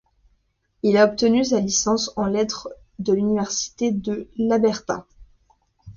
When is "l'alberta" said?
4.35-5.05